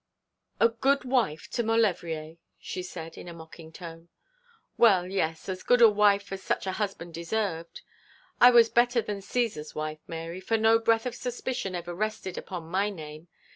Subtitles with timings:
[0.59, 4.09] 'A good wife to Maulevrier,' she said, in a mocking tone.
[4.75, 7.81] Well, yes, as good a wife as such a husband deserved.
[8.39, 12.63] 'I was better than Cæsar's wife, Mary, for no breath of suspicion ever rested upon
[12.63, 13.27] my name.